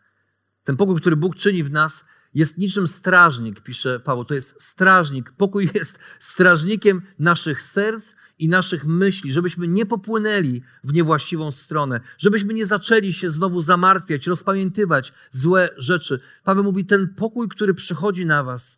[0.64, 4.26] Ten pokój, który Bóg czyni w nas, jest niczym strażnik, pisze Paweł.
[4.26, 5.32] To jest strażnik.
[5.32, 12.54] Pokój jest strażnikiem naszych serc i naszych myśli, żebyśmy nie popłynęli w niewłaściwą stronę, żebyśmy
[12.54, 16.20] nie zaczęli się znowu zamartwiać, rozpamiętywać złe rzeczy.
[16.44, 18.78] Paweł mówi: Ten pokój, który przychodzi na Was,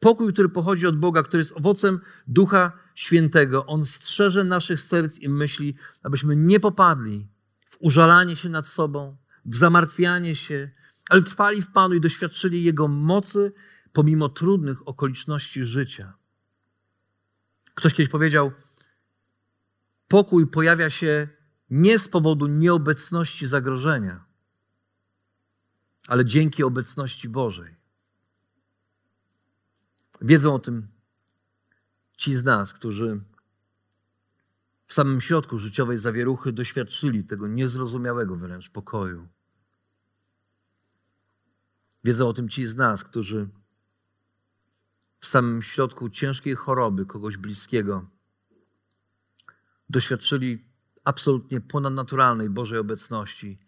[0.00, 5.28] pokój, który pochodzi od Boga, który jest owocem Ducha Świętego, on strzeże naszych serc i
[5.28, 7.28] myśli, abyśmy nie popadli
[7.66, 10.70] w użalanie się nad sobą, w zamartwianie się,
[11.10, 13.52] ale trwali w Panu i doświadczyli Jego mocy
[13.92, 16.12] pomimo trudnych okoliczności życia.
[17.74, 18.52] Ktoś kiedyś powiedział,
[20.08, 21.28] Pokój pojawia się
[21.70, 24.24] nie z powodu nieobecności zagrożenia,
[26.08, 27.74] ale dzięki obecności Bożej.
[30.20, 30.88] Wiedzą o tym
[32.16, 33.20] ci z nas, którzy
[34.86, 39.28] w samym środku życiowej zawieruchy doświadczyli tego niezrozumiałego wręcz pokoju.
[42.04, 43.48] Wiedzą o tym ci z nas, którzy
[45.20, 48.06] w samym środku ciężkiej choroby kogoś bliskiego
[49.90, 50.64] doświadczyli
[51.04, 53.58] absolutnie ponadnaturalnej Bożej obecności,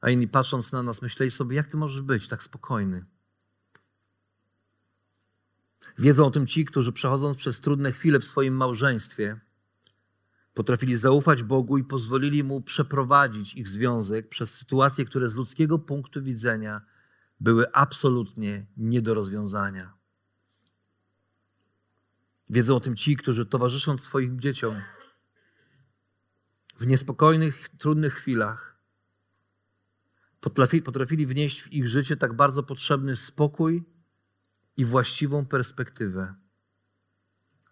[0.00, 3.04] a inni patrząc na nas myśleli sobie, jak ty możesz być tak spokojny?
[5.98, 9.40] Wiedzą o tym ci, którzy przechodząc przez trudne chwile w swoim małżeństwie,
[10.54, 16.22] potrafili zaufać Bogu i pozwolili Mu przeprowadzić ich związek przez sytuacje, które z ludzkiego punktu
[16.22, 16.80] widzenia
[17.42, 19.94] były absolutnie nie do rozwiązania.
[22.50, 24.74] Wiedzą o tym ci, którzy towarzysząc swoim dzieciom,
[26.76, 28.76] w niespokojnych, trudnych chwilach
[30.40, 33.84] potrafi, potrafili wnieść w ich życie tak bardzo potrzebny spokój
[34.76, 36.34] i właściwą perspektywę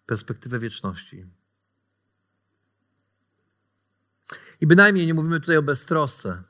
[0.05, 1.25] perspektywę wieczności.
[4.61, 6.43] I bynajmniej nie mówimy tutaj o beztrosce.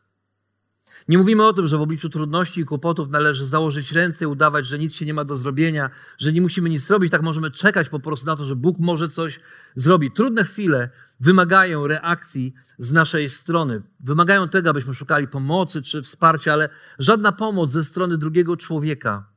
[1.12, 4.66] Nie mówimy o tym, że w obliczu trudności i kłopotów należy założyć ręce i udawać,
[4.66, 7.90] że nic się nie ma do zrobienia, że nie musimy nic robić, tak możemy czekać
[7.90, 9.40] po prostu na to, że Bóg może coś
[9.76, 10.16] zrobić.
[10.16, 13.82] Trudne chwile wymagają reakcji z naszej strony.
[14.00, 16.70] Wymagają tego, abyśmy szukali pomocy czy wsparcia, ale
[17.00, 19.30] żadna pomoc ze strony drugiego człowieka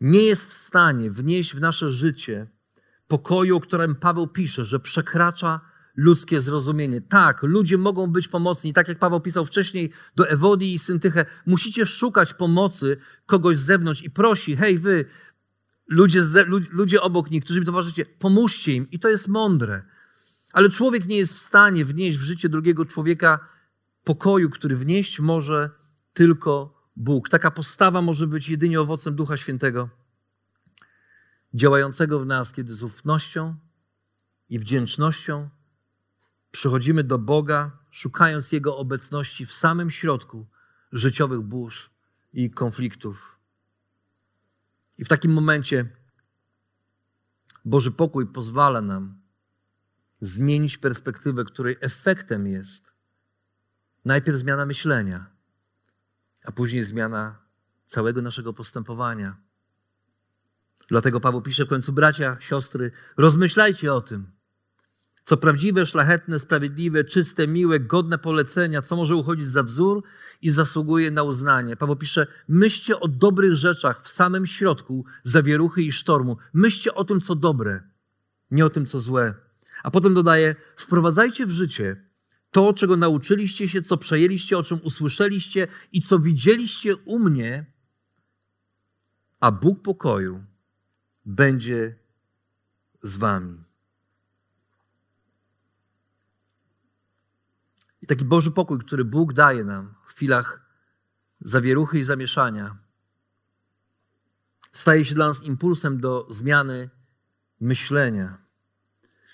[0.00, 2.46] nie jest w stanie wnieść w nasze życie
[3.08, 5.60] pokoju, o którym Paweł pisze, że przekracza
[5.96, 7.00] ludzkie zrozumienie.
[7.00, 8.72] Tak, ludzie mogą być pomocni.
[8.72, 14.02] Tak jak Paweł pisał wcześniej do Ewodii i Syntychę, musicie szukać pomocy kogoś z zewnątrz
[14.02, 15.04] i prosi, hej wy,
[15.88, 16.22] ludzie,
[16.70, 18.90] ludzie obok nich, którzy mi towarzyszycie, pomóżcie im.
[18.90, 19.82] I to jest mądre.
[20.52, 23.38] Ale człowiek nie jest w stanie wnieść w życie drugiego człowieka
[24.04, 25.70] pokoju, który wnieść może
[26.12, 27.28] tylko Bóg.
[27.28, 29.88] Taka postawa może być jedynie owocem Ducha Świętego,
[31.54, 33.56] działającego w nas, kiedy z ufnością
[34.48, 35.48] i wdzięcznością
[36.56, 40.46] przychodzimy do Boga, szukając Jego obecności w samym środku
[40.92, 41.90] życiowych burz
[42.32, 43.38] i konfliktów.
[44.98, 45.88] I w takim momencie
[47.64, 49.20] Boży pokój pozwala nam
[50.20, 52.92] zmienić perspektywę, której efektem jest
[54.04, 55.26] najpierw zmiana myślenia,
[56.44, 57.38] a później zmiana
[57.86, 59.36] całego naszego postępowania.
[60.88, 64.35] Dlatego Paweł pisze w końcu, bracia, siostry, rozmyślajcie o tym,
[65.26, 70.02] co prawdziwe, szlachetne, sprawiedliwe, czyste, miłe, godne polecenia, co może uchodzić za wzór
[70.42, 71.76] i zasługuje na uznanie.
[71.76, 76.36] Paweł pisze, myślcie o dobrych rzeczach w samym środku zawieruchy i sztormu.
[76.52, 77.82] Myślcie o tym, co dobre,
[78.50, 79.34] nie o tym, co złe.
[79.82, 82.02] A potem dodaje, wprowadzajcie w życie
[82.50, 87.66] to, czego nauczyliście się, co przejęliście, o czym usłyszeliście i co widzieliście u mnie,
[89.40, 90.44] a Bóg pokoju
[91.24, 91.94] będzie
[93.02, 93.65] z wami.
[98.06, 100.60] I taki Boży pokój, który Bóg daje nam w chwilach
[101.40, 102.76] zawieruchy i zamieszania,
[104.72, 106.90] staje się dla nas impulsem do zmiany
[107.60, 108.38] myślenia.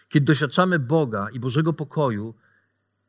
[0.08, 2.34] Kiedy doświadczamy Boga i Bożego pokoju,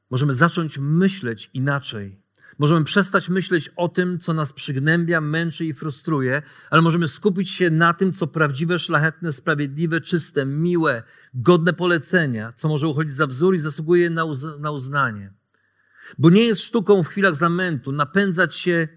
[0.10, 2.22] możemy zacząć myśleć inaczej.
[2.60, 7.70] Możemy przestać myśleć o tym, co nas przygnębia, męczy i frustruje, ale możemy skupić się
[7.70, 13.56] na tym, co prawdziwe, szlachetne, sprawiedliwe, czyste, miłe, godne polecenia, co może uchodzić za wzór
[13.56, 15.34] i zasługuje na, uz- na uznanie.
[16.18, 18.88] Bo nie jest sztuką w chwilach zamętu napędzać się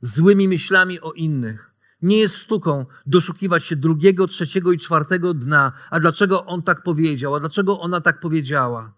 [0.00, 1.72] złymi myślami o innych.
[2.02, 5.72] Nie jest sztuką doszukiwać się drugiego, trzeciego i czwartego dna.
[5.90, 7.34] A dlaczego on tak powiedział?
[7.34, 8.94] A dlaczego ona tak powiedziała?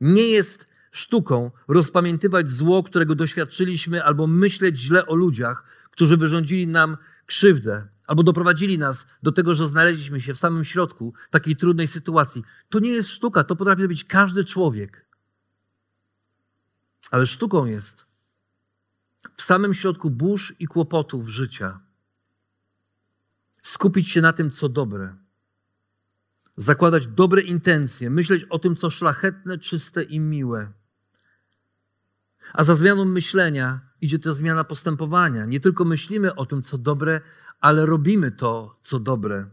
[0.00, 6.96] Nie jest sztuką rozpamiętywać zło, którego doświadczyliśmy, albo myśleć źle o ludziach, którzy wyrządzili nam
[7.26, 12.42] krzywdę, albo doprowadzili nas do tego, że znaleźliśmy się w samym środku takiej trudnej sytuacji.
[12.68, 15.03] To nie jest sztuka, to potrafi być każdy człowiek.
[17.10, 18.06] Ale sztuką jest
[19.36, 21.80] w samym środku burz i kłopotów życia
[23.62, 25.16] skupić się na tym, co dobre,
[26.56, 30.72] zakładać dobre intencje, myśleć o tym, co szlachetne, czyste i miłe.
[32.52, 35.44] A za zmianą myślenia idzie to zmiana postępowania.
[35.44, 37.20] Nie tylko myślimy o tym, co dobre,
[37.60, 39.50] ale robimy to, co dobre.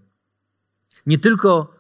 [1.06, 1.76] Nie tylko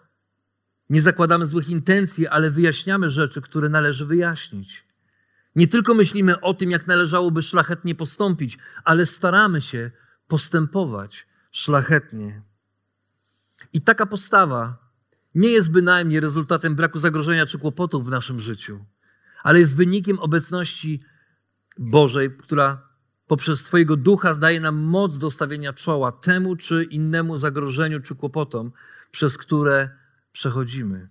[0.90, 4.91] nie zakładamy złych intencji, ale wyjaśniamy rzeczy, które należy wyjaśnić.
[5.56, 9.92] Nie tylko myślimy o tym, jak należałoby szlachetnie postąpić, ale staramy się
[10.28, 12.42] postępować szlachetnie.
[13.74, 14.78] I taka postawa
[15.36, 18.86] nie jest bynajmniej rezultatem braku zagrożenia czy kłopotów w naszym życiu,
[19.44, 21.02] ale jest wynikiem obecności
[21.78, 22.90] Bożej, która
[23.28, 28.72] poprzez swojego ducha daje nam moc do stawienia czoła temu czy innemu zagrożeniu czy kłopotom,
[29.12, 29.90] przez które
[30.32, 31.10] przechodzimy.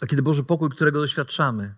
[0.00, 1.74] A kiedy Boży pokój, którego doświadczamy,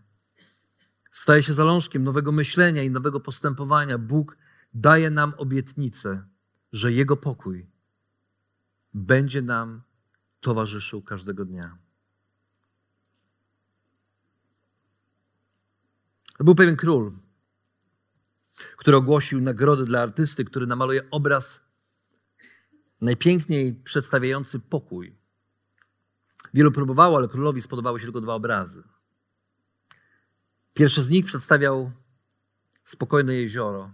[1.12, 4.36] staje się zalążkiem nowego myślenia i nowego postępowania, Bóg
[4.74, 6.26] daje nam obietnicę,
[6.72, 7.66] że Jego pokój
[8.94, 9.82] będzie nam
[10.40, 11.78] towarzyszył każdego dnia.
[16.40, 17.12] Był pewien król,
[18.76, 21.60] który ogłosił nagrodę dla artysty, który namaluje obraz
[23.00, 25.16] najpiękniej przedstawiający pokój.
[26.54, 28.82] Wielu próbowało, ale królowi spodobały się tylko dwa obrazy.
[30.82, 31.92] Pierwszy z nich przedstawiał
[32.84, 33.92] spokojne jezioro.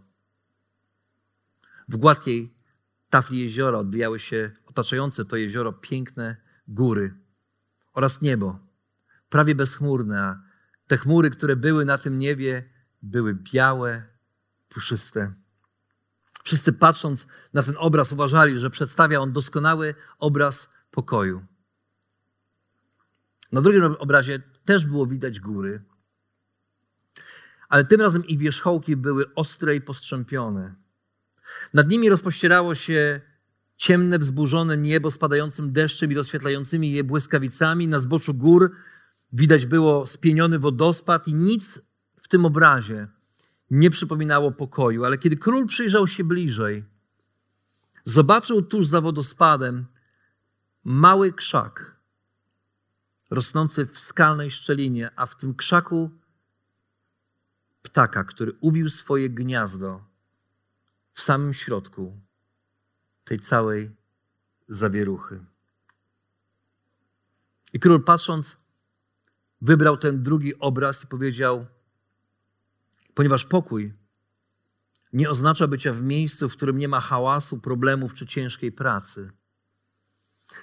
[1.89, 2.55] W gładkiej
[3.11, 6.37] tafli jeziora odbijały się otaczające to jezioro piękne
[6.69, 7.15] góry
[7.93, 8.59] oraz niebo,
[9.29, 10.43] prawie bezchmurne, a
[10.87, 12.71] te chmury, które były na tym niebie,
[13.03, 14.03] były białe,
[14.69, 15.35] puszyste.
[16.45, 21.47] Wszyscy patrząc na ten obraz uważali, że przedstawia on doskonały obraz pokoju.
[23.53, 25.85] Na drugim obrazie też było widać góry,
[27.69, 30.75] ale tym razem ich wierzchołki były ostre i postrzępione.
[31.75, 33.21] Nad nimi rozpościerało się
[33.77, 37.89] ciemne, wzburzone niebo spadającym deszczem i rozświetlającymi je błyskawicami.
[37.89, 38.73] Na zboczu gór
[39.33, 41.81] Widać było spieniony wodospad i nic
[42.17, 43.09] w tym obrazie
[43.71, 45.05] nie przypominało pokoju.
[45.05, 46.85] Ale kiedy król przyjrzał się bliżej,
[48.05, 49.87] zobaczył tuż za wodospadem
[50.85, 51.97] mały krzak
[53.31, 56.11] rosnący w skalnej szczelinie, a w tym krzaku
[57.83, 60.05] ptaka, który uwił swoje gniazdo
[61.13, 62.21] w samym środku
[63.25, 63.91] tej całej
[64.69, 65.45] zawieruchy.
[67.73, 68.57] I król patrząc,
[69.61, 71.67] wybrał ten drugi obraz i powiedział:
[73.15, 73.95] Ponieważ pokój
[75.13, 79.31] nie oznacza bycia w miejscu, w którym nie ma hałasu, problemów czy ciężkiej pracy.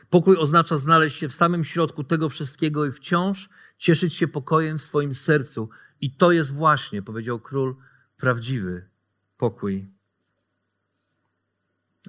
[0.10, 4.84] Pokój oznacza znaleźć się w samym środku tego wszystkiego i wciąż cieszyć się pokojem w
[4.84, 5.70] swoim sercu.
[6.02, 7.76] I to jest właśnie, powiedział król,
[8.18, 8.90] prawdziwy
[9.38, 9.88] pokój.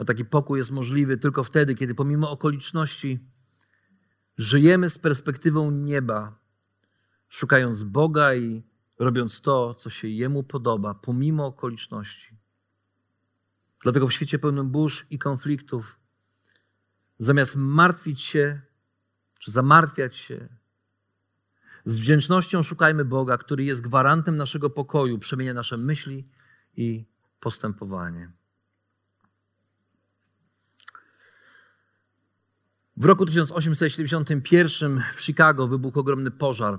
[0.00, 3.20] A taki pokój jest możliwy tylko wtedy, kiedy pomimo okoliczności
[4.38, 6.38] żyjemy z perspektywą nieba,
[7.28, 8.62] szukając Boga i
[8.98, 12.36] robiąc to, co się Jemu podoba, pomimo okoliczności.
[13.82, 15.98] Dlatego w świecie pełnym burz i konfliktów,
[17.18, 18.60] zamiast martwić się
[19.38, 20.48] czy zamartwiać się,
[21.86, 26.28] z wdzięcznością szukajmy Boga, który jest gwarantem naszego pokoju, przemienia nasze myśli
[26.76, 27.04] i
[27.40, 28.32] postępowanie.
[32.96, 36.78] W roku 1871 w Chicago wybuchł ogromny pożar,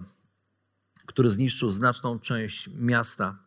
[1.05, 3.37] który zniszczył znaczną część miasta.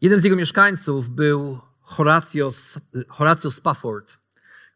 [0.00, 2.50] Jeden z jego mieszkańców był Horatio,
[3.08, 4.18] Horatio Spafford,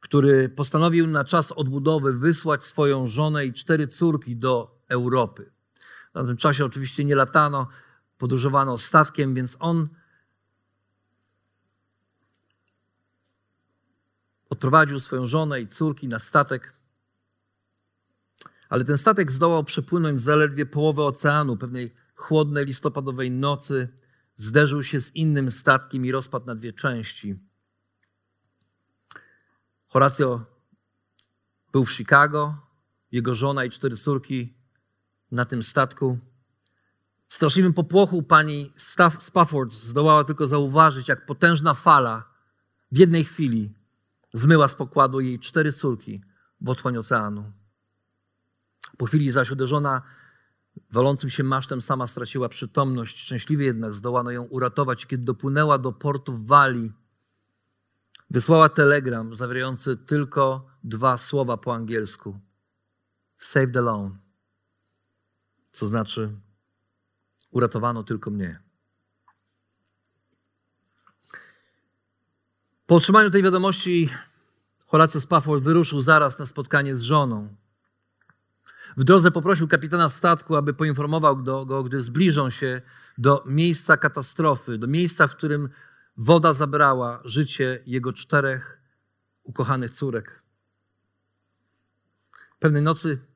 [0.01, 5.53] który postanowił na czas odbudowy wysłać swoją żonę i cztery córki do Europy.
[6.15, 7.69] W tym czasie oczywiście nie latano,
[8.19, 9.89] podróżowano statkiem, więc on
[14.51, 16.73] odprowadził swoją żonę i córki na statek.
[18.69, 21.57] Ale ten statek zdołał przepłynąć zaledwie połowę oceanu.
[21.57, 23.89] Pewnej chłodnej listopadowej nocy
[24.35, 27.39] zderzył się z innym statkiem i rozpadł na dwie części.
[29.89, 30.45] Horacio
[31.73, 32.55] był w Chicago,
[33.13, 34.64] jego żona i cztery córki
[35.35, 36.19] na tym statku.
[37.29, 38.73] W straszliwym popłochu pani
[39.21, 42.25] Spafford zdołała tylko zauważyć, jak potężna fala
[42.93, 43.75] w jednej chwili
[44.33, 46.23] zmyła z pokładu jej cztery córki
[46.61, 47.53] w otchłań oceanu.
[48.99, 50.03] Po chwili zaś uderzona
[50.91, 53.19] walącym się masztem sama straciła przytomność.
[53.19, 55.07] Szczęśliwie jednak zdołano ją uratować.
[55.07, 56.93] Kiedy dopłynęła do portu w Walii,
[58.31, 62.41] wysłała telegram zawierający tylko dwa słowa po angielsku.
[63.37, 64.24] Saved alone.
[65.75, 66.31] Co znaczy
[67.51, 68.61] uratowano tylko mnie.
[72.87, 74.09] Po otrzymaniu tej wiadomości
[74.87, 77.57] Horacio Spafford wyruszył zaraz na spotkanie z żoną.
[78.97, 82.83] W drodze poprosił kapitana statku, aby poinformował go, gdy zbliżą się
[83.19, 85.69] do miejsca katastrofy, do miejsca, w którym
[86.17, 88.81] woda zabrała życie jego czterech
[89.43, 90.43] ukochanych córek.
[92.59, 93.27] Pewnej nocy,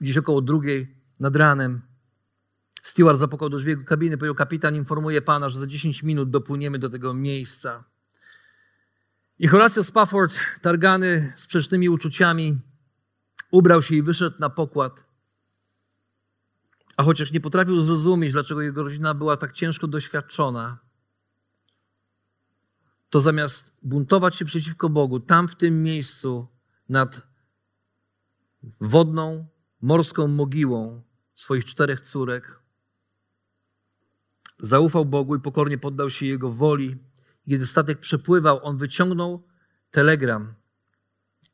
[0.00, 1.82] gdzieś około drugiej nad ranem,
[2.82, 6.90] steward zapukał do drzwi kabiny, powiedział, kapitan informuje pana, że za 10 minut dopłyniemy do
[6.90, 7.84] tego miejsca.
[9.38, 12.58] I Horacio Spafford, targany sprzecznymi uczuciami,
[13.50, 15.04] ubrał się i wyszedł na pokład.
[16.96, 20.78] A chociaż nie potrafił zrozumieć, dlaczego jego rodzina była tak ciężko doświadczona,
[23.10, 26.48] to zamiast buntować się przeciwko Bogu, tam w tym miejscu
[26.88, 27.22] nad
[28.80, 29.46] wodną,
[29.82, 31.02] morską mogiłą
[31.34, 32.60] swoich czterech córek,
[34.58, 36.98] zaufał Bogu i pokornie poddał się Jego woli
[37.48, 39.48] kiedy statek przepływał, on wyciągnął
[39.90, 40.54] telegram,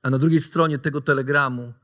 [0.02, 1.74] a na drugiej stronie tego telegramu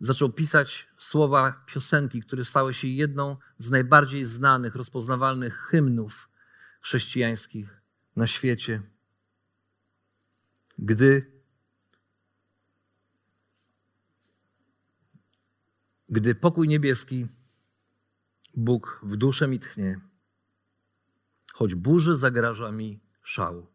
[0.00, 6.30] zaczął pisać słowa piosenki, które stały się jedną z najbardziej znanych, rozpoznawalnych hymnów
[6.80, 7.80] chrześcijańskich
[8.16, 8.82] na świecie.
[10.78, 11.39] Gdy
[16.10, 17.26] Gdy pokój niebieski,
[18.54, 20.00] Bóg w duszę mi tchnie,
[21.52, 23.66] choć burzy zagraża mi szału.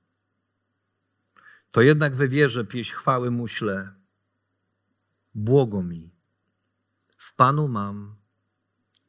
[1.72, 3.94] To jednak we wierze pieśń chwały mu śle.
[5.36, 6.12] Błogo mi,
[7.18, 8.16] w Panu mam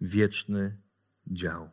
[0.00, 0.82] wieczny
[1.26, 1.70] dział.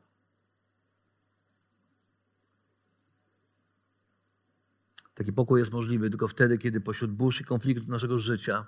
[5.14, 8.66] Taki pokój jest możliwy tylko wtedy, kiedy pośród burz i konfliktów naszego życia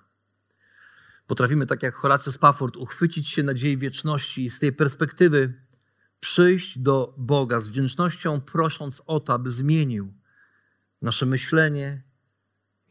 [1.28, 5.54] potrafimy, tak jak Horace Spafford, uchwycić się nadziei wieczności i z tej perspektywy
[6.20, 10.14] przyjść do Boga z wdzięcznością, prosząc o to, aby zmienił
[11.02, 12.04] nasze myślenie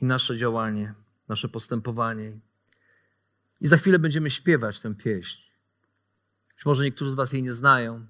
[0.01, 0.95] i nasze działanie,
[1.29, 2.39] nasze postępowanie.
[3.61, 5.43] I za chwilę będziemy śpiewać tę pieśń.
[6.57, 8.07] Być może niektórzy z Was jej nie znają,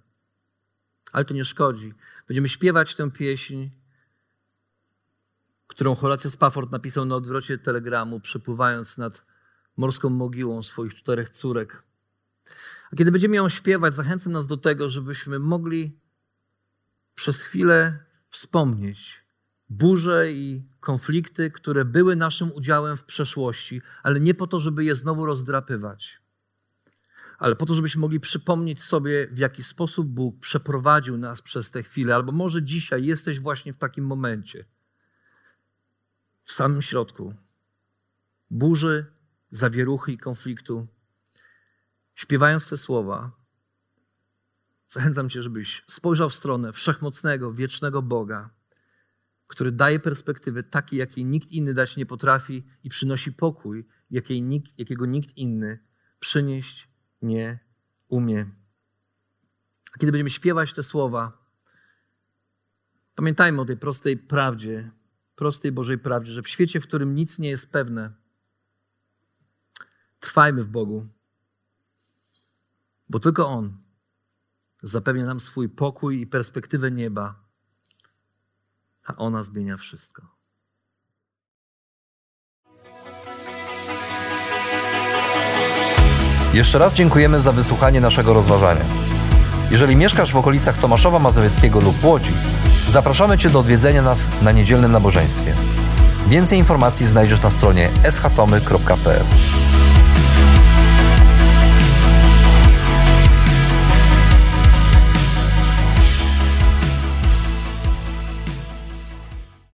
[1.12, 1.95] ale to nie szkodzi.
[2.29, 3.68] Będziemy śpiewać tę pieśń,
[5.66, 9.34] którą Horace Spafford napisał na odwrocie telegramu, przepływając nad
[9.77, 11.83] morską mogiłą swoich czterech córek.
[12.93, 16.01] A kiedy będziemy ją śpiewać, zachęcam nas do tego, żebyśmy mogli
[17.14, 17.99] przez chwilę
[18.31, 19.25] wspomnieć
[19.68, 24.97] burze i konflikty, które były naszym udziałem w przeszłości, ale nie po to, żeby je
[24.97, 26.20] znowu rozdrapywać,
[27.39, 31.83] ale po to, żebyśmy mogli przypomnieć sobie, w jaki sposób Bóg przeprowadził nas przez te
[31.83, 34.64] chwile, albo może dzisiaj jesteś właśnie w takim momencie,
[36.45, 37.35] w samym środku
[38.51, 39.14] burzy,
[39.57, 40.86] zawieruchy i konfliktu.
[42.14, 43.30] Śpiewając te słowa,
[44.88, 48.50] zachęcam Cię, żebyś spojrzał w stronę wszechmocnego, wiecznego Boga,
[49.46, 54.78] który daje perspektywy takiej, jakiej nikt inny dać nie potrafi i przynosi pokój, jakiej nikt,
[54.78, 55.78] jakiego nikt inny
[56.20, 56.88] przynieść
[57.22, 57.59] nie
[58.09, 58.46] umie.
[59.92, 61.46] A kiedy będziemy śpiewać te słowa,
[63.14, 64.90] pamiętajmy o tej prostej prawdzie,
[65.36, 68.24] prostej Bożej prawdzie, że w świecie, w którym nic nie jest pewne,
[70.25, 71.07] trwajmy w Bogu,
[73.09, 73.77] bo tylko On
[74.83, 77.35] zapewnia nam swój pokój i perspektywę nieba,
[79.07, 80.22] a ona zmienia wszystko.
[86.55, 88.85] Jeszcze raz dziękujemy za wysłuchanie naszego rozważania.
[89.70, 92.33] Jeżeli mieszkasz w okolicach Tomaszowa Mazowieckiego lub Łodzi,
[92.89, 95.55] zapraszamy Cię do odwiedzenia nas na niedzielnym nabożeństwie.
[96.27, 99.25] Więcej informacji znajdziesz na stronie schatomy.pl.